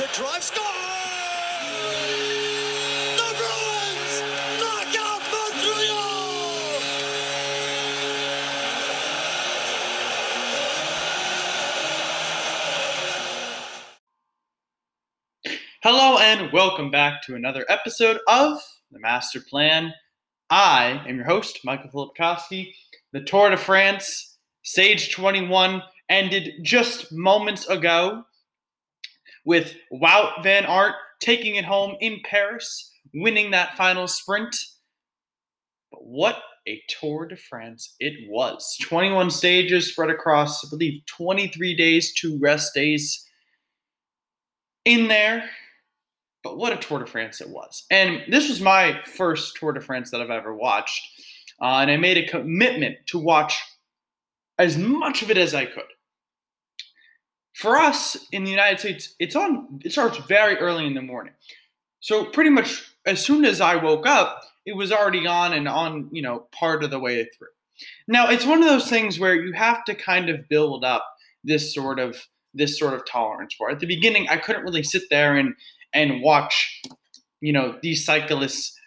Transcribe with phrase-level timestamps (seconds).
[0.00, 0.64] The drive score.
[3.18, 4.22] The Bruins
[4.58, 6.80] knock out Montreal.
[15.82, 18.58] Hello and welcome back to another episode of
[18.90, 19.92] The Master Plan.
[20.48, 22.72] I am your host, Michael Filipkowski.
[23.12, 28.24] The Tour de France, Stage 21, ended just moments ago
[29.44, 34.56] with Wout Van Aert taking it home in Paris, winning that final sprint.
[35.90, 38.76] But what a Tour de France it was.
[38.82, 43.26] 21 stages spread across, I believe, 23 days, two rest days
[44.84, 45.44] in there.
[46.42, 47.84] But what a Tour de France it was.
[47.90, 51.06] And this was my first Tour de France that I've ever watched.
[51.60, 53.60] Uh, and I made a commitment to watch
[54.58, 55.84] as much of it as I could.
[57.54, 61.34] For us in the United States, it's on it starts very early in the morning.
[62.00, 66.08] So pretty much as soon as I woke up, it was already on and on,
[66.12, 67.48] you know, part of the way through.
[68.06, 71.06] Now, it's one of those things where you have to kind of build up
[71.44, 72.16] this sort of
[72.52, 73.70] this sort of tolerance for.
[73.70, 75.54] At the beginning, I couldn't really sit there and
[75.92, 76.82] and watch,
[77.40, 78.78] you know, these cyclists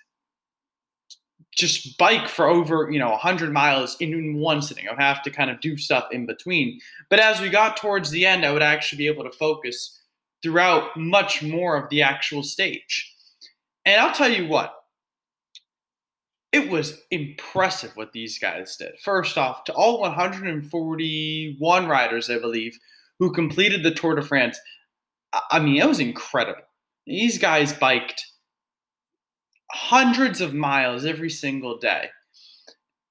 [1.56, 4.88] just bike for over, you know, 100 miles in one sitting.
[4.88, 6.80] I would have to kind of do stuff in between.
[7.10, 10.00] But as we got towards the end, I would actually be able to focus
[10.42, 13.14] throughout much more of the actual stage.
[13.86, 14.74] And I'll tell you what,
[16.52, 19.00] it was impressive what these guys did.
[19.00, 22.78] First off, to all 141 riders, I believe,
[23.20, 24.60] who completed the Tour de France,
[25.34, 26.62] I- I mean, it was incredible.
[27.06, 28.26] These guys biked
[29.72, 32.10] hundreds of miles every single day,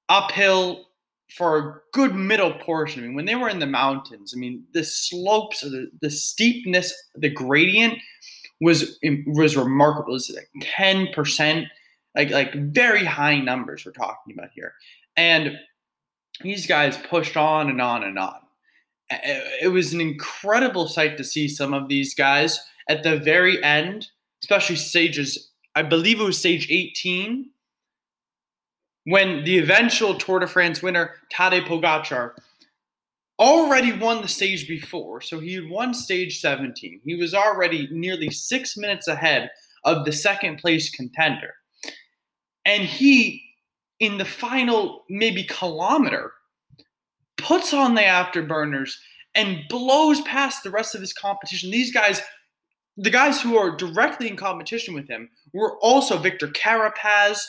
[0.09, 0.85] uphill
[1.35, 3.03] for a good middle portion.
[3.03, 6.93] I mean, when they were in the mountains, I mean, the slopes, the, the steepness,
[7.15, 7.97] the gradient
[8.61, 8.97] was
[9.27, 10.11] was remarkable.
[10.11, 11.67] It was like ten percent,
[12.15, 14.73] like like very high numbers we're talking about here,
[15.17, 15.57] and
[16.41, 18.39] these guys pushed on and on and on.
[19.09, 22.59] It was an incredible sight to see some of these guys
[22.89, 24.07] at the very end,
[24.43, 25.51] especially stages.
[25.75, 27.49] I believe it was stage 18
[29.05, 32.31] when the eventual Tour de France winner Tadej Pogacar
[33.39, 35.19] already won the stage before.
[35.21, 37.01] So he had won stage 17.
[37.03, 39.49] He was already nearly six minutes ahead
[39.83, 41.53] of the second place contender.
[42.65, 43.43] And he,
[43.99, 46.31] in the final maybe kilometer,
[47.37, 48.91] puts on the afterburners
[49.35, 51.71] and blows past the rest of his competition.
[51.71, 52.21] These guys,
[52.97, 57.39] the guys who are directly in competition with him, were also Victor Carapaz,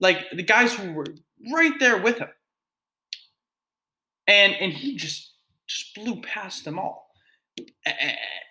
[0.00, 1.06] like the guys who were
[1.52, 2.28] right there with him.
[4.26, 5.32] And and he just
[5.66, 7.08] just blew past them all.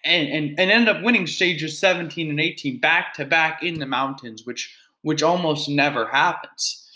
[0.05, 3.85] And, and, and ended up winning stages 17 and 18 back to back in the
[3.85, 6.89] mountains, which which almost never happens.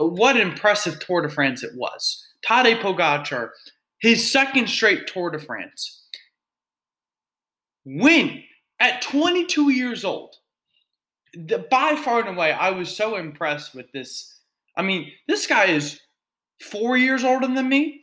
[0.00, 2.26] Uh, what an impressive Tour de France it was.
[2.46, 3.50] Tadej Pogacar,
[3.98, 6.03] his second straight Tour de France,
[7.84, 8.42] win
[8.80, 10.36] at 22 years old.
[11.34, 14.38] The, by far and away, I was so impressed with this.
[14.76, 16.00] I mean, this guy is
[16.60, 18.02] four years older than me.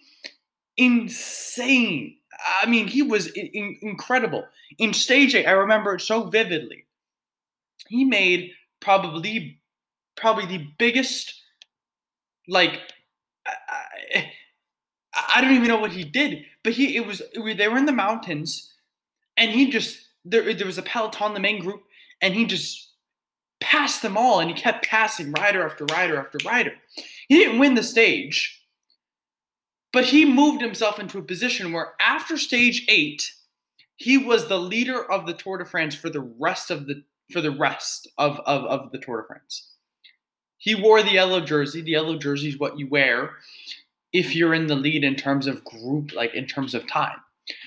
[0.78, 2.18] Insane.
[2.62, 4.46] I mean, he was in, incredible.
[4.78, 6.86] In stage eight, I remember it so vividly.
[7.88, 9.60] He made probably,
[10.16, 11.34] probably the biggest,
[12.48, 12.80] like,
[13.46, 14.32] I,
[15.14, 17.92] I don't even know what he did, but he it was they were in the
[17.92, 18.71] mountains,
[19.42, 21.82] and he just there there was a peloton, the main group,
[22.22, 22.92] and he just
[23.60, 26.74] passed them all, and he kept passing rider after rider after rider.
[27.28, 28.64] He didn't win the stage,
[29.92, 33.34] but he moved himself into a position where after stage eight,
[33.96, 37.42] he was the leader of the Tour de France for the rest of the for
[37.42, 39.70] the rest of, of, of the Tour de France.
[40.58, 41.82] He wore the yellow jersey.
[41.82, 43.32] The yellow jersey is what you wear
[44.14, 47.18] if you're in the lead in terms of group, like in terms of time.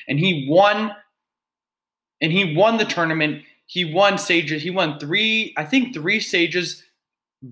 [0.07, 0.93] And he won,
[2.25, 3.43] and he won the tournament.
[3.67, 4.63] He won stages.
[4.63, 6.83] He won three, I think, three stages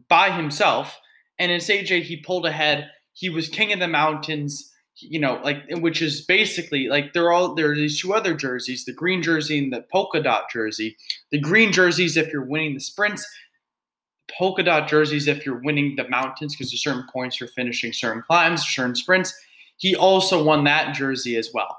[0.08, 0.98] by himself.
[1.38, 2.90] And in Stage 8, he pulled ahead.
[3.12, 7.54] He was king of the mountains you know, like which is basically like they're all
[7.54, 10.96] there are these two other jerseys, the green jersey and the polka dot jersey.
[11.30, 13.26] The green jerseys if you're winning the sprints,
[14.30, 18.22] polka dot jerseys if you're winning the mountains because there's certain points for finishing certain
[18.22, 19.34] climbs, certain sprints.
[19.78, 21.78] He also won that jersey as well.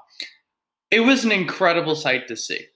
[0.90, 2.66] It was an incredible sight to see.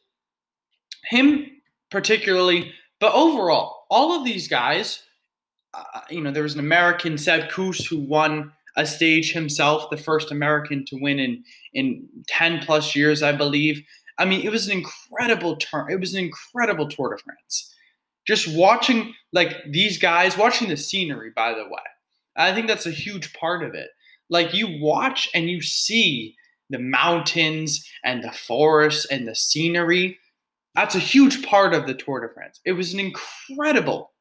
[1.09, 1.47] Him
[1.91, 5.03] particularly, but overall, all of these guys,
[5.75, 9.97] uh, you know, there was an American Sepp Kuss who won a stage himself, the
[9.97, 11.45] first American to win in
[11.75, 13.83] in 10 plus years, I believe.
[14.19, 15.91] I mean, it was an incredible turn.
[15.91, 17.75] It was an incredible Tour de France.
[18.27, 21.83] Just watching like these guys, watching the scenery, by the way.
[22.37, 23.89] I think that's a huge part of it.
[24.31, 26.37] Like you watch and you see
[26.71, 30.19] the mountains and the forests and the scenery.
[30.79, 32.61] That's a huge part of the Tour de France.
[32.65, 34.13] It was an incredible,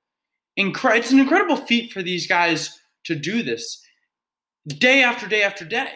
[0.55, 0.99] incredible.
[0.99, 3.79] It's an incredible feat for these guys to do this
[4.67, 5.91] day after day after day.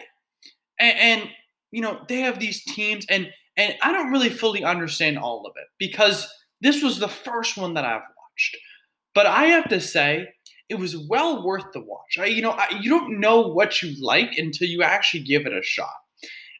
[0.78, 1.30] And, and,
[1.72, 5.52] you know, they have these teams and and I don't really fully understand all of
[5.56, 8.56] it because this was the first one that I've watched.
[9.16, 10.28] But I have to say,
[10.68, 12.18] it was well worth the watch.
[12.18, 15.52] I, you know, I, you don't know what you like until you actually give it
[15.52, 15.90] a shot.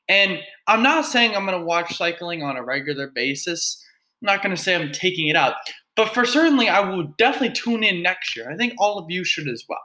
[0.08, 3.82] And I'm not saying I'm going to watch cycling on a regular basis.
[4.22, 5.54] I'm not going to say I'm taking it out,
[5.96, 8.50] but for certainly, I will definitely tune in next year.
[8.50, 9.80] I think all of you should as well.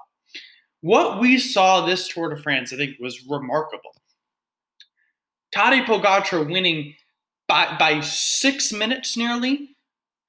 [0.81, 3.91] What we saw this Tour de France, I think, was remarkable.
[5.55, 6.93] Tadej Pogacar winning
[7.47, 9.75] by, by six minutes nearly.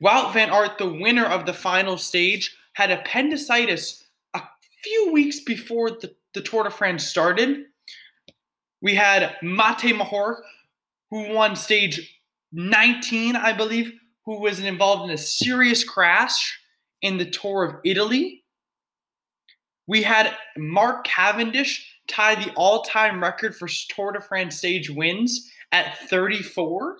[0.03, 4.43] Wout van Aert, the winner of the final stage, had appendicitis a
[4.83, 7.65] few weeks before the, the Tour de France started.
[8.81, 10.41] We had Matej Mohoric,
[11.11, 12.18] who won stage
[12.53, 13.93] 19, I believe,
[14.25, 16.59] who was involved in a serious crash
[17.03, 18.45] in the Tour of Italy.
[19.87, 25.50] We had Mark Cavendish tie the all time record for Tour de France stage wins
[25.73, 26.99] at 34.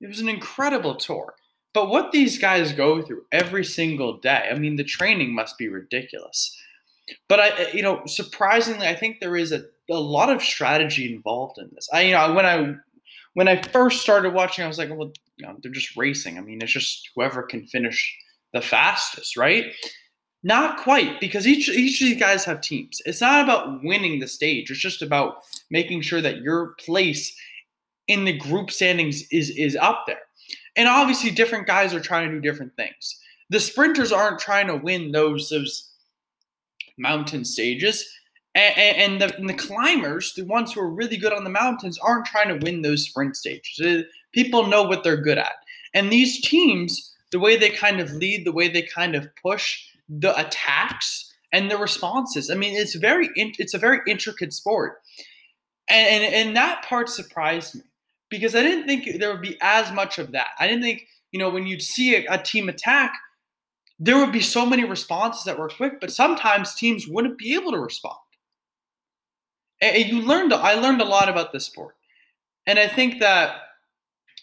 [0.00, 1.34] It was an incredible tour.
[1.72, 5.68] But what these guys go through every single day, I mean, the training must be
[5.68, 6.56] ridiculous.
[7.28, 11.58] But I, you know, surprisingly, I think there is a, a lot of strategy involved
[11.58, 11.88] in this.
[11.92, 12.76] I, you know, when I
[13.36, 16.38] when I first started watching, I was like, well, you know, they're just racing.
[16.38, 18.16] I mean, it's just whoever can finish
[18.54, 19.74] the fastest, right?
[20.42, 23.02] Not quite, because each each of these guys have teams.
[23.04, 24.70] It's not about winning the stage.
[24.70, 27.36] It's just about making sure that your place
[28.08, 30.22] in the group standings is is up there.
[30.74, 33.20] And obviously, different guys are trying to do different things.
[33.50, 35.92] The sprinters aren't trying to win those those
[36.96, 38.08] mountain stages,
[38.56, 41.98] and, and, the, and the climbers, the ones who are really good on the mountains,
[41.98, 43.78] aren't trying to win those sprint stages.
[43.80, 45.56] Uh, people know what they're good at,
[45.94, 49.84] and these teams, the way they kind of lead, the way they kind of push,
[50.08, 52.50] the attacks and the responses.
[52.50, 55.02] I mean, it's very it's a very intricate sport,
[55.88, 57.82] and, and and that part surprised me
[58.30, 60.48] because I didn't think there would be as much of that.
[60.58, 63.12] I didn't think you know when you'd see a, a team attack,
[63.98, 67.72] there would be so many responses that were quick, but sometimes teams wouldn't be able
[67.72, 68.16] to respond.
[69.80, 71.96] And, you learned I learned a lot about this sport,
[72.66, 73.56] and I think that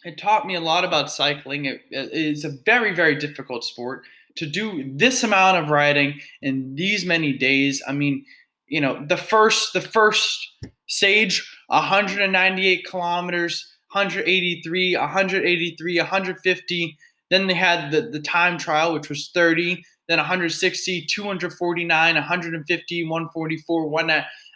[0.04, 1.66] it taught me a lot about cycling.
[1.66, 4.04] It, it is a very very difficult sport
[4.36, 7.82] to do this amount of riding in these many days.
[7.88, 8.26] I mean,
[8.68, 10.50] you know, the first the first
[10.88, 16.98] stage 198 kilometers, 183, 183, 150.
[17.30, 23.88] Then they had the, the time trial, which was 30, then 160, 249, 150, 144,
[23.88, 24.12] one.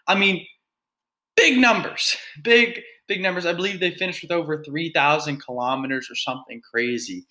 [0.07, 0.46] I mean,
[1.38, 3.46] big numbers, big, big numbers.
[3.46, 7.25] I believe they finished with over 3,000 kilometers or something crazy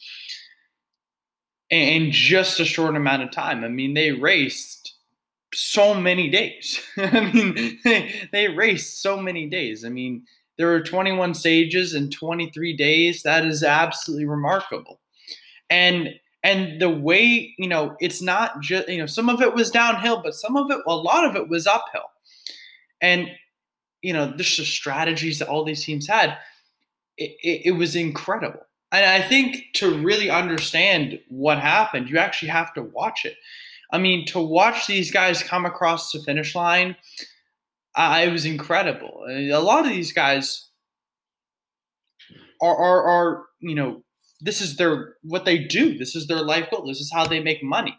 [1.68, 3.64] in just a short amount of time.
[3.64, 4.94] I mean, they raced
[5.52, 6.80] so many days.
[6.96, 9.84] I mean, they, they raced so many days.
[9.84, 10.24] I mean,
[10.56, 13.22] there were 21 stages in 23 days.
[13.24, 15.00] That is absolutely remarkable.
[15.68, 16.14] And
[16.46, 20.22] and the way, you know, it's not just, you know, some of it was downhill,
[20.22, 22.08] but some of it, a lot of it was uphill.
[23.00, 23.28] And,
[24.06, 26.38] you know, just the strategies that all these teams had,
[27.16, 28.60] it, it, it was incredible.
[28.92, 33.34] And I think to really understand what happened, you actually have to watch it.
[33.90, 36.94] I mean, to watch these guys come across the finish line,
[37.96, 39.24] I, it was incredible.
[39.28, 40.68] A lot of these guys
[42.62, 44.04] are, are, are, you know,
[44.40, 45.98] this is their what they do.
[45.98, 46.86] This is their life goal.
[46.86, 47.98] This is how they make money.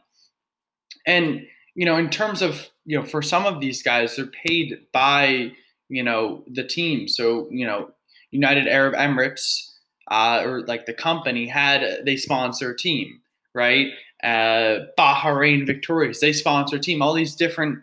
[1.05, 1.41] And
[1.75, 5.51] you know, in terms of you know, for some of these guys, they're paid by
[5.89, 7.07] you know the team.
[7.07, 7.91] So you know,
[8.31, 9.71] United Arab Emirates
[10.09, 13.21] uh, or like the company had they sponsor a team,
[13.53, 13.87] right?
[14.23, 17.01] uh, Bahrain Victorious, they sponsor a team.
[17.01, 17.79] All these different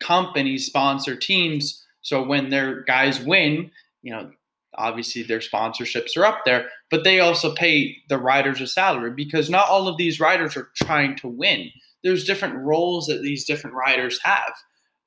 [0.00, 1.84] companies sponsor teams.
[2.02, 3.70] So when their guys win,
[4.02, 4.30] you know,
[4.76, 9.50] obviously their sponsorships are up there, but they also pay the riders a salary because
[9.50, 11.70] not all of these riders are trying to win.
[12.04, 14.54] There's different roles that these different riders have.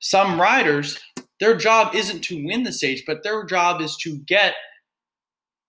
[0.00, 0.98] Some riders,
[1.42, 4.54] their job isn't to win the stage, but their job is to get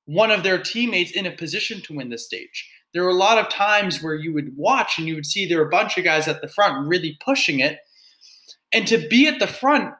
[0.05, 2.69] one of their teammates in a position to win the stage.
[2.93, 5.57] There were a lot of times where you would watch and you would see there
[5.57, 7.79] were a bunch of guys at the front really pushing it.
[8.71, 9.95] And to be at the front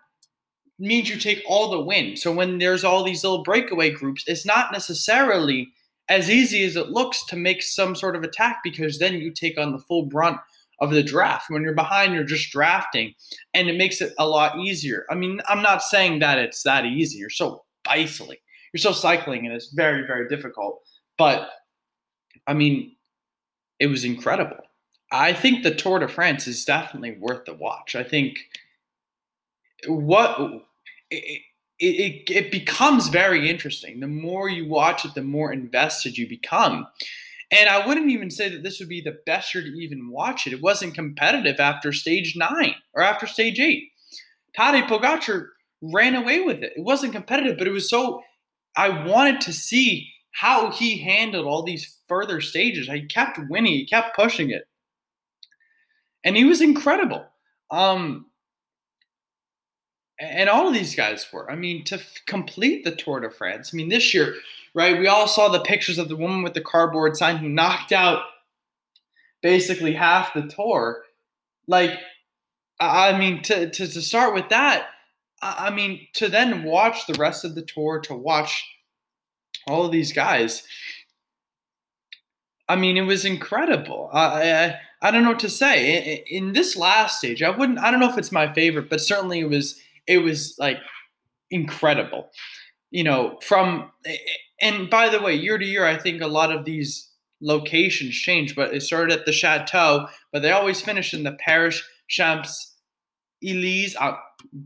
[0.78, 2.18] means you take all the win.
[2.18, 5.74] So when there's all these little breakaway groups, it's not necessarily
[6.08, 9.58] as easy as it looks to make some sort of attack because then you take
[9.58, 10.38] on the full brunt
[10.80, 11.50] of the draft.
[11.50, 13.14] When you're behind, you're just drafting,
[13.54, 15.06] and it makes it a lot easier.
[15.10, 17.18] I mean, I'm not saying that it's that easy.
[17.18, 18.38] You're so bicycling,
[18.74, 20.82] you're so cycling, and it's very, very difficult.
[21.18, 21.50] But
[22.48, 22.96] I mean,
[23.80, 24.58] it was incredible.
[25.12, 27.96] I think the Tour de France is definitely worth the watch.
[27.96, 28.40] I think
[29.88, 30.64] what
[31.12, 31.42] it,
[31.80, 34.00] it, it becomes very interesting.
[34.00, 36.88] The more you watch it, the more invested you become.
[37.54, 40.48] And I wouldn't even say that this would be the best year to even watch
[40.48, 40.54] it.
[40.54, 43.92] It wasn't competitive after stage nine or after stage eight.
[44.58, 45.50] Tadej Pogacar
[45.82, 46.74] ran away with it.
[46.76, 48.22] It wasn't competitive, but it was so.
[48.76, 52.88] I wanted to see how he handled all these further stages.
[52.88, 54.64] He kept winning, he kept pushing it,
[56.24, 57.24] and he was incredible.
[57.70, 58.28] Um,
[60.20, 61.52] and all of these guys were.
[61.52, 63.72] I mean, to f- complete the Tour de France.
[63.74, 64.36] I mean, this year,
[64.74, 65.00] right?
[65.00, 68.24] We all saw the pictures of the woman with the cardboard sign who knocked out
[69.42, 71.04] basically half the tour.
[71.68, 71.92] Like,
[72.80, 74.88] I mean, to to, to start with that,
[75.42, 78.66] I mean, to then watch the rest of the tour, to watch
[79.68, 80.64] all of these guys.
[82.68, 84.10] I mean, it was incredible.
[84.12, 86.24] I, I I don't know what to say.
[86.30, 87.80] In, in this last stage, I wouldn't.
[87.80, 90.78] I don't know if it's my favorite, but certainly it was it was like
[91.52, 92.30] incredible.
[92.92, 93.92] You know, from
[94.64, 97.10] and by the way, year to year, I think a lot of these
[97.42, 101.84] locations change, but it started at the chateau, but they always finish in the Paris
[102.08, 102.76] Champs
[103.44, 103.96] Elysees.
[104.00, 104.16] I'm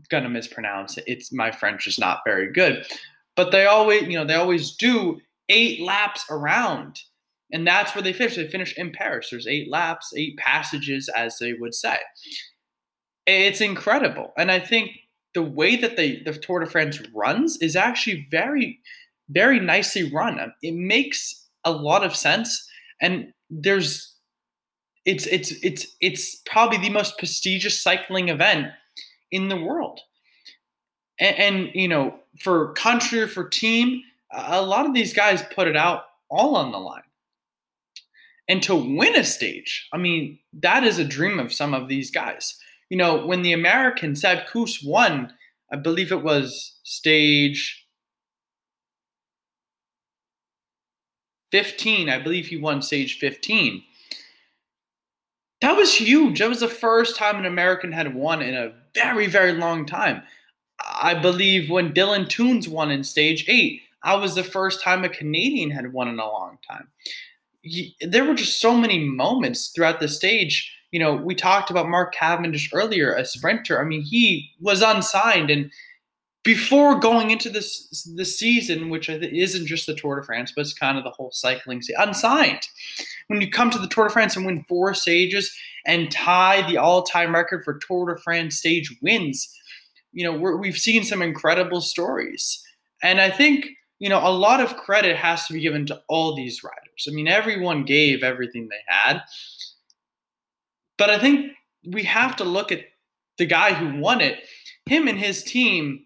[0.08, 1.04] gonna mispronounce it.
[1.06, 2.86] It's my French is not very good,
[3.34, 7.00] but they always, you know, they always do eight laps around,
[7.52, 8.36] and that's where they finish.
[8.36, 9.28] They finish in Paris.
[9.30, 11.98] There's eight laps, eight passages, as they would say.
[13.26, 14.92] It's incredible, and I think
[15.34, 18.80] the way that the, the Tour de France runs is actually very,
[19.30, 20.40] very nicely run.
[20.40, 22.68] Um, it makes a lot of sense,
[23.00, 24.14] and there's
[25.04, 28.68] it's it's it's it's probably the most prestigious cycling event
[29.30, 30.00] in the world.
[31.20, 35.68] And, and you know, for country or for team, a lot of these guys put
[35.68, 37.02] it out all on the line.
[38.50, 42.10] And to win a stage, I mean, that is a dream of some of these
[42.10, 42.58] guys
[42.88, 45.32] you know, when the American Sepp Kuss won,
[45.72, 47.86] I believe it was stage
[51.50, 52.08] 15.
[52.08, 53.82] I believe he won stage 15.
[55.60, 56.38] That was huge.
[56.38, 60.22] That was the first time an American had won in a very, very long time.
[60.80, 65.08] I believe when Dylan Teuns won in stage eight, I was the first time a
[65.08, 66.88] Canadian had won in a long time.
[68.00, 72.14] There were just so many moments throughout the stage you know, we talked about Mark
[72.14, 73.80] Cavendish earlier, a sprinter.
[73.80, 75.70] I mean, he was unsigned, and
[76.44, 80.74] before going into this the season, which isn't just the Tour de France, but it's
[80.74, 82.66] kind of the whole cycling season, unsigned.
[83.26, 85.54] When you come to the Tour de France and win four stages
[85.86, 89.52] and tie the all-time record for Tour de France stage wins,
[90.12, 92.62] you know, we have seen some incredible stories,
[93.02, 93.68] and I think
[93.98, 97.06] you know a lot of credit has to be given to all these riders.
[97.08, 99.22] I mean, everyone gave everything they had
[100.98, 101.52] but I think
[101.86, 102.84] we have to look at
[103.38, 104.40] the guy who won it.
[104.86, 106.04] Him and his team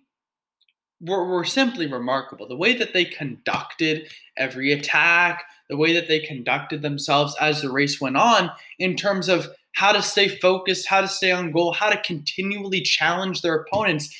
[1.02, 2.49] were, were simply remarkable.
[2.49, 7.71] The way that they conducted every attack, the way that they conducted themselves as the
[7.71, 11.73] race went on, in terms of how to stay focused, how to stay on goal,
[11.73, 14.14] how to continually challenge their opponents.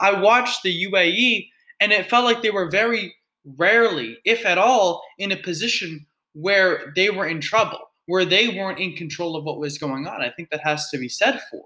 [0.00, 1.48] I watched the UAE
[1.80, 3.14] and it felt like they were very
[3.56, 8.78] rarely, if at all, in a position where they were in trouble where they weren't
[8.78, 10.22] in control of what was going on.
[10.22, 11.64] I think that has to be said for.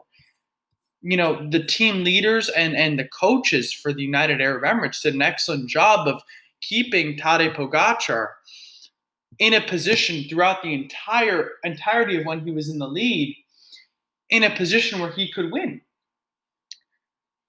[1.03, 5.15] You know, the team leaders and, and the coaches for the United Arab Emirates did
[5.15, 6.23] an excellent job of
[6.61, 8.29] keeping Tadej Pogacar
[9.39, 13.35] in a position throughout the entire entirety of when he was in the lead,
[14.29, 15.81] in a position where he could win.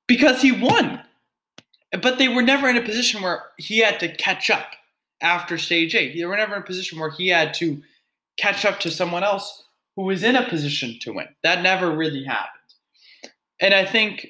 [0.08, 1.02] Because he won.
[2.02, 4.68] But they were never in a position where he had to catch up
[5.22, 6.16] after stage eight.
[6.16, 7.82] They were never in a position where he had to
[8.38, 9.66] catch up to someone else
[9.96, 11.28] who was in a position to win.
[11.44, 12.61] That never really happened.
[13.62, 14.28] And I think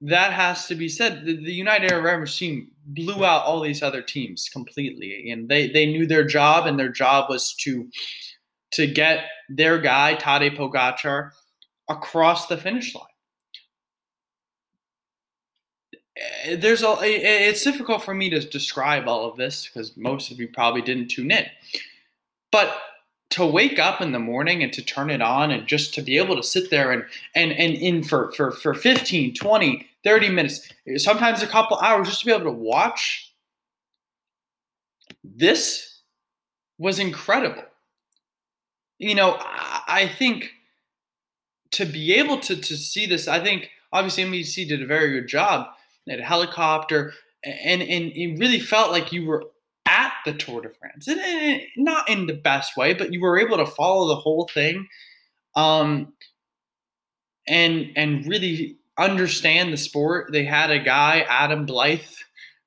[0.00, 1.24] that has to be said.
[1.24, 5.68] The, the United Arab Emirates team blew out all these other teams completely, and they
[5.68, 7.88] they knew their job, and their job was to
[8.72, 11.30] to get their guy Tadej Pogacar
[11.88, 13.04] across the finish line.
[16.44, 20.40] Eh, there's a it's difficult for me to describe all of this because most of
[20.40, 21.44] you probably didn't tune in.
[22.50, 22.74] But
[23.30, 26.18] to wake up in the morning and to turn it on and just to be
[26.18, 30.68] able to sit there and and and in for for for 15 20 30 minutes
[30.96, 33.32] sometimes a couple hours just to be able to watch.
[35.22, 36.00] This
[36.78, 37.64] was incredible.
[38.98, 40.50] You know i, I think
[41.72, 45.28] to be able to to see this i think obviously NBC did a very good
[45.28, 45.68] job
[46.08, 49.44] had a helicopter and and it really felt like you were
[50.00, 53.58] at the Tour de France, and, not in the best way, but you were able
[53.58, 54.88] to follow the whole thing,
[55.54, 56.12] um,
[57.46, 60.32] and and really understand the sport.
[60.32, 62.00] They had a guy, Adam Blythe,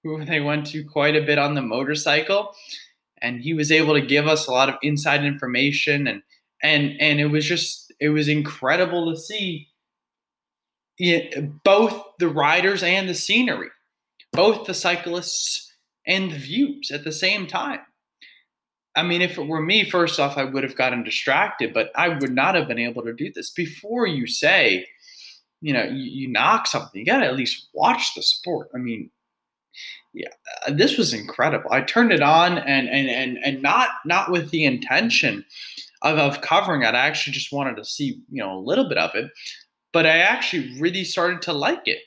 [0.04, 2.54] who they went to quite a bit on the motorcycle,
[3.22, 6.22] and he was able to give us a lot of inside information, and
[6.62, 9.70] and and it was just it was incredible to see.
[11.64, 13.70] both the riders and the scenery,
[14.32, 15.73] both the cyclists
[16.06, 17.80] and views at the same time.
[18.96, 22.10] I mean, if it were me, first off, I would have gotten distracted, but I
[22.10, 23.50] would not have been able to do this.
[23.50, 24.88] Before you say,
[25.62, 28.70] you know, you, you knock something, you got to at least watch the sport.
[28.76, 29.10] I mean,
[30.14, 30.28] yeah,
[30.68, 31.72] uh, this was incredible.
[31.72, 35.44] I turned it on and and and and not not with the intention
[36.04, 36.94] of, of covering it.
[36.94, 39.32] I actually just wanted to see, you know, a little bit of it,
[39.92, 42.00] but I actually really started to like it.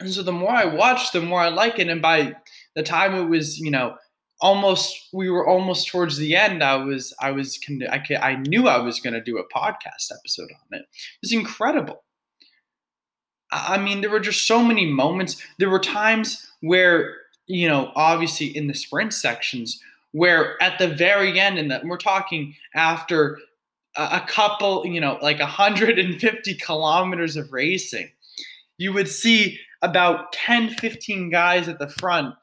[0.00, 1.88] And so the more I watched, the more I like it.
[1.88, 2.36] And by
[2.78, 3.96] the time it was, you know,
[4.40, 6.62] almost we were almost towards the end.
[6.62, 7.58] I was I was
[7.90, 10.82] I I knew I was going to do a podcast episode on it.
[10.82, 12.04] It was incredible.
[13.50, 15.42] I mean, there were just so many moments.
[15.58, 17.16] There were times where,
[17.48, 22.54] you know, obviously in the sprint sections, where at the very end, and we're talking
[22.76, 23.40] after
[23.96, 28.10] a, a couple, you know, like 150 kilometers of racing,
[28.76, 32.34] you would see about 10, 15 guys at the front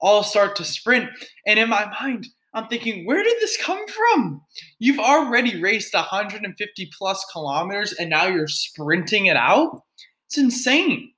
[0.00, 1.08] all start to sprint.
[1.46, 4.40] And in my mind, I'm thinking, where did this come from?
[4.78, 9.82] You've already raced 150 plus kilometers and now you're sprinting it out?
[10.26, 11.12] It's insane.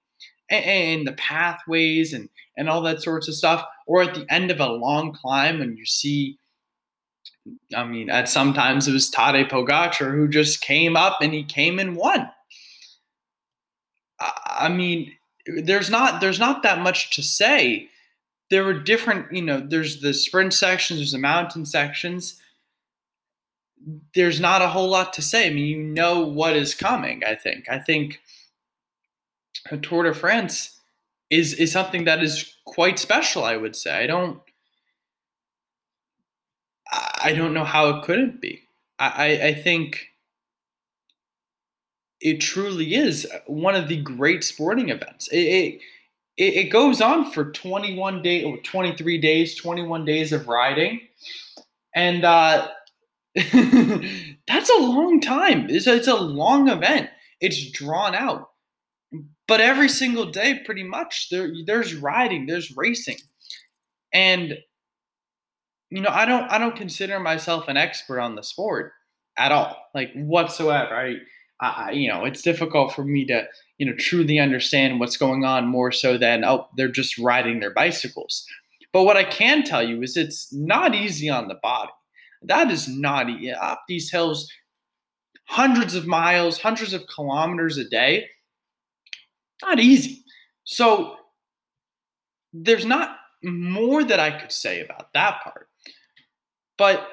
[0.51, 3.65] And, the pathways and, and all that sorts of stuff.
[3.87, 6.39] Or at the end of a long climb when you see,
[7.77, 11.79] I mean, at sometimes it was Tadej Pogacar who just came up and he came
[11.79, 12.31] and won.
[14.21, 15.13] I mean,
[15.47, 17.89] there's not there's not that much to say.
[18.51, 22.41] There were different, you know, there's the sprint sections, there's the mountain sections.
[24.15, 25.47] There's not a whole lot to say.
[25.47, 27.69] I mean, you know what is coming, I think.
[27.71, 28.21] I think
[29.71, 30.81] a Tour de France
[31.31, 33.93] is is something that is quite special, I would say.
[34.03, 34.41] I don't
[36.91, 38.63] I don't know how it couldn't be.
[38.99, 40.09] I, I think
[42.21, 45.29] it truly is one of the great sporting events.
[45.29, 45.81] It, it,
[46.39, 51.01] it goes on for 21 days or 23 days, 21 days of riding.
[51.95, 52.69] And uh,
[53.35, 55.69] that's a long time.
[55.69, 57.11] It's a, it's a long event.
[57.41, 58.51] It's drawn out.
[59.49, 63.17] But every single day, pretty much, there there's riding, there's racing.
[64.13, 64.59] And
[65.91, 68.93] you know, I don't I don't consider myself an expert on the sport
[69.39, 70.95] at all, like whatsoever.
[70.95, 71.15] I
[71.61, 73.47] I, you know, it's difficult for me to,
[73.79, 77.73] you know, truly understand what's going on more so than, oh, they're just riding their
[77.73, 78.47] bicycles.
[78.93, 81.93] But what I can tell you is it's not easy on the body.
[82.43, 83.53] That is not easy.
[83.53, 84.51] Up these hills,
[85.47, 88.27] hundreds of miles, hundreds of kilometers a day,
[89.63, 90.23] not easy.
[90.65, 91.17] So
[92.53, 95.69] there's not more that I could say about that part.
[96.77, 97.07] But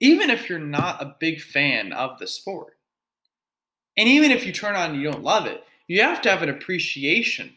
[0.00, 2.75] even if you're not a big fan of the sport,
[3.96, 6.42] and even if you turn on and you don't love it, you have to have
[6.42, 7.54] an appreciation,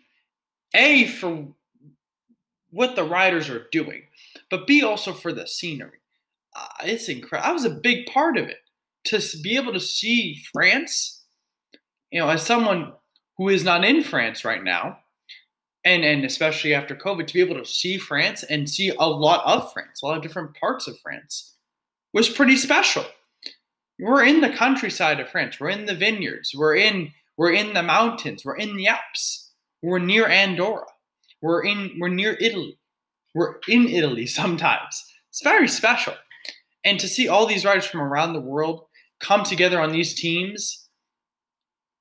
[0.73, 1.47] A, for
[2.71, 4.03] what the riders are doing,
[4.49, 5.97] but B, also for the scenery.
[6.55, 7.49] Uh, it's incredible.
[7.49, 8.57] I was a big part of it.
[9.05, 11.23] To be able to see France,
[12.11, 12.93] you know, as someone
[13.37, 14.99] who is not in France right now,
[15.85, 19.45] and and especially after COVID, to be able to see France and see a lot
[19.45, 21.55] of France, a lot of different parts of France,
[22.13, 23.05] was pretty special
[23.99, 25.59] we're in the countryside of France.
[25.59, 26.53] We're in the vineyards.
[26.55, 28.43] We're in we're in the mountains.
[28.43, 29.51] We're in the Alps.
[29.81, 30.85] We're near Andorra.
[31.41, 32.79] We're in we're near Italy.
[33.35, 35.05] We're in Italy sometimes.
[35.29, 36.15] It's very special.
[36.83, 38.85] And to see all these riders from around the world
[39.19, 40.87] come together on these teams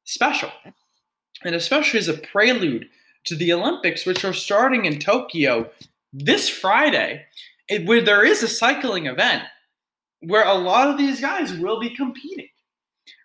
[0.04, 0.50] special.
[1.44, 2.86] And especially as a prelude
[3.24, 5.70] to the Olympics, which are starting in Tokyo
[6.12, 7.26] this Friday,
[7.68, 9.42] it, where there is a cycling event
[10.20, 12.48] where a lot of these guys will be competing,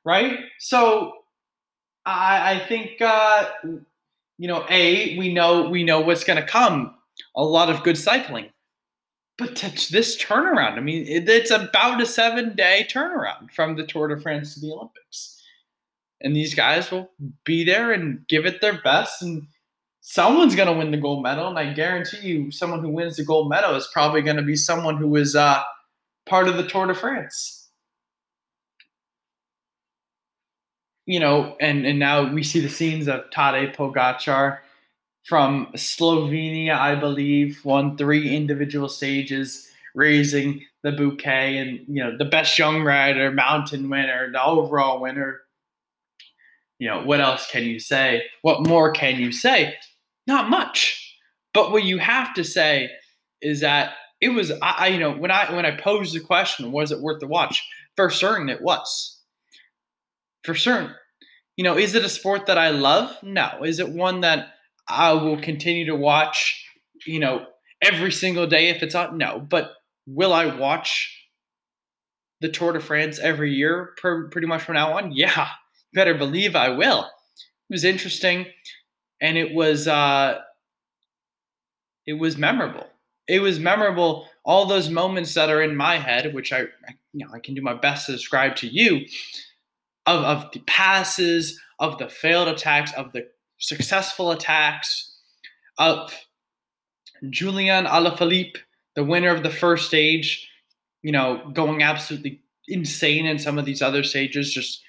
[0.06, 0.40] right?
[0.60, 1.14] So
[2.06, 3.50] I, I think uh,
[4.38, 6.96] you know, a we know we know what's going to come.
[7.36, 8.50] A lot of good cycling,
[9.38, 14.08] but to this turnaround, I mean, it, it's about a seven-day turnaround from the Tour
[14.08, 15.42] de France to the Olympics,
[16.22, 17.12] and these guys will
[17.44, 19.48] be there and give it their best, and
[20.02, 23.24] someone's going to win the gold medal, and I guarantee you, someone who wins the
[23.24, 25.62] gold medal is probably going to be someone who is uh,
[26.26, 27.64] part of the Tour de France.
[31.06, 34.60] you know, and and now we see the scenes of Tadej Pogacar
[35.26, 42.26] from Slovenia, I believe, won three individual stages, raising the bouquet, and you know, the
[42.26, 45.42] best young rider, mountain winner, the overall winner.
[46.80, 48.24] You know, what else can you say?
[48.42, 49.76] What more can you say?
[50.28, 51.00] Not much.
[51.54, 52.90] But what you have to say
[53.42, 56.72] is that it was I, I you know when I when I posed the question,
[56.72, 57.68] was it worth the watch?
[57.96, 59.20] For certain, it was
[60.44, 60.94] for certain.
[61.58, 63.16] You know, is it a sport that I love?
[63.24, 63.64] No.
[63.64, 64.54] Is it one that
[64.88, 66.66] I will continue to watch,
[67.06, 67.46] you know,
[67.82, 69.18] every single day if it's on?
[69.18, 69.40] No.
[69.40, 69.74] But
[70.08, 71.16] will I watch
[72.42, 75.12] the Tour de France every year per, pretty much from now on?
[75.12, 75.48] Yeah.
[75.94, 77.02] Better believe I will.
[77.70, 78.48] It was interesting
[79.22, 80.40] and it was uh
[82.06, 82.88] it was memorable.
[83.28, 86.60] It was memorable all those moments that are in my head which I
[87.14, 89.06] you know I can do my best to describe to you
[90.06, 95.18] of, of the passes, of the failed attacks, of the successful attacks,
[95.78, 96.14] of
[97.30, 98.58] Julian Alaphilippe,
[98.96, 100.50] the winner of the first stage,
[101.02, 104.82] you know, going absolutely insane in some of these other stages, just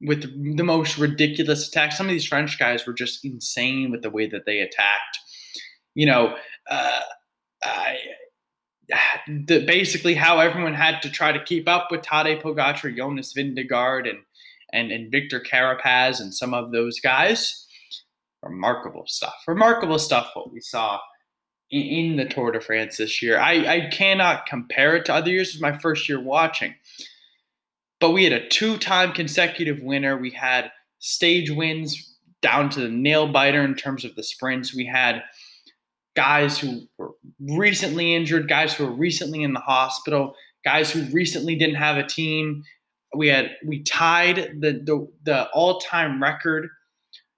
[0.00, 0.22] with
[0.56, 1.96] the most ridiculous attacks.
[1.96, 5.18] Some of these French guys were just insane with the way that they attacked.
[5.94, 6.36] You know,
[6.70, 7.00] uh,
[9.26, 14.08] The, basically how everyone had to try to keep up with Tadej Pogacar, Jonas Vingegaard,
[14.08, 14.20] and
[14.72, 17.66] and, and Victor Carapaz and some of those guys.
[18.42, 19.34] Remarkable stuff.
[19.46, 21.00] Remarkable stuff what we saw
[21.70, 23.38] in, in the Tour de France this year.
[23.38, 25.48] I, I cannot compare it to other years.
[25.48, 26.74] It was my first year watching.
[27.98, 30.16] But we had a two time consecutive winner.
[30.16, 34.74] We had stage wins down to the nail biter in terms of the sprints.
[34.74, 35.22] We had
[36.16, 41.54] guys who were recently injured, guys who were recently in the hospital, guys who recently
[41.54, 42.64] didn't have a team,
[43.14, 46.68] we had we tied the the, the all time record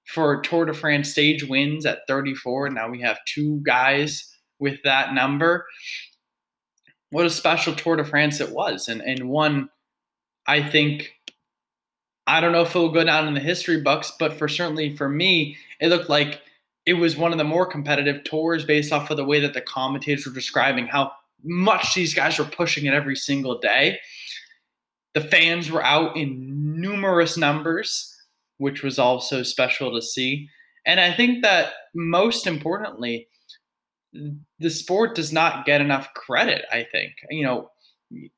[0.06, 2.70] for Tour de France stage wins at 34.
[2.70, 5.66] Now we have two guys with that number.
[7.10, 9.68] What a special Tour de France it was, and and one
[10.46, 11.12] I think
[12.26, 15.08] I don't know if it'll go down in the history books, but for certainly for
[15.08, 16.42] me, it looked like
[16.88, 19.60] it was one of the more competitive tours based off of the way that the
[19.60, 21.12] commentators were describing how
[21.44, 23.98] much these guys were pushing it every single day.
[25.12, 28.16] The fans were out in numerous numbers,
[28.56, 30.48] which was also special to see.
[30.86, 33.28] And I think that most importantly,
[34.58, 37.12] the sport does not get enough credit, I think.
[37.28, 37.70] You know,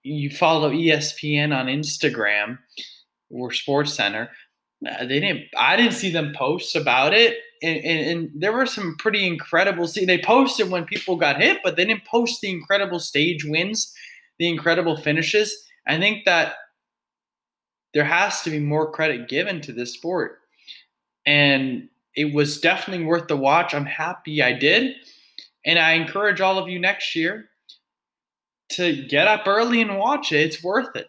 [0.02, 2.58] you follow ESPN on Instagram
[3.30, 4.28] or Sports Center.
[4.82, 5.44] They didn't.
[5.56, 9.86] I didn't see them post about it, and, and, there were some pretty incredible.
[9.86, 13.92] See, they posted when people got hit, but they didn't post the incredible stage wins,
[14.38, 15.54] the incredible finishes.
[15.86, 16.54] I think that
[17.92, 20.38] there has to be more credit given to this sport.
[21.26, 23.74] And it was definitely worth the watch.
[23.74, 24.94] I'm happy I did.
[25.64, 27.46] And I encourage all of you next year
[28.72, 30.40] to get up early and watch it.
[30.40, 31.08] It's worth it.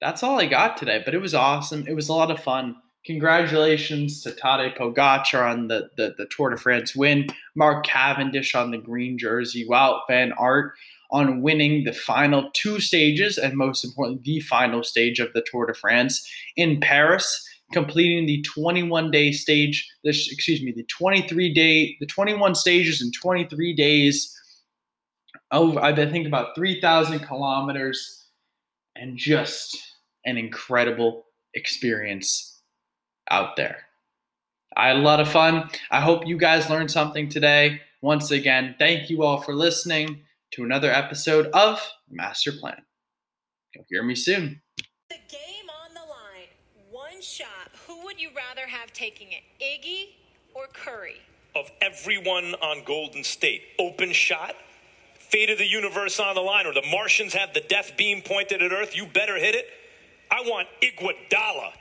[0.00, 1.86] That's all I got today, but it was awesome.
[1.88, 2.76] It was a lot of fun.
[3.06, 8.70] Congratulations to Tadej Pogacar on the, the, the Tour de France win, Mark Cavendish on
[8.70, 10.72] the green jersey, Wout van Aert
[11.10, 15.66] on winning the final two stages and most importantly the final stage of the Tour
[15.66, 21.96] de France in Paris completing the 21 day stage this excuse me the 23 day
[22.00, 24.34] the 21 stages in 23 days
[25.52, 28.26] over I think about 3000 kilometers
[28.96, 29.78] and just
[30.24, 32.53] an incredible experience
[33.30, 33.78] out there.
[34.76, 35.70] I had a lot of fun.
[35.90, 37.80] I hope you guys learned something today.
[38.02, 40.20] Once again, thank you all for listening
[40.52, 42.82] to another episode of Master Plan.
[43.74, 44.60] You'll hear me soon.
[45.08, 46.48] The game on the line.
[46.90, 47.70] One shot.
[47.86, 50.14] Who would you rather have taking it, Iggy
[50.54, 51.20] or Curry?
[51.54, 54.56] Of everyone on Golden State, open shot,
[55.18, 58.60] fate of the universe on the line, or the Martians have the death beam pointed
[58.60, 59.66] at Earth, you better hit it.
[60.32, 61.72] I want Iguodala